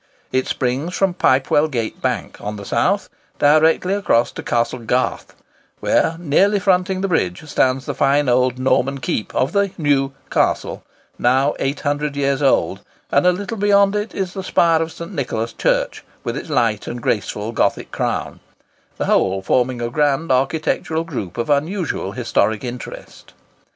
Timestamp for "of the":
9.35-9.69